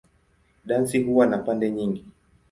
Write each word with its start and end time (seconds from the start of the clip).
Dansi 0.65 0.99
huwa 1.03 1.27
na 1.27 1.37
pande 1.37 1.71
nyingi. 1.71 2.05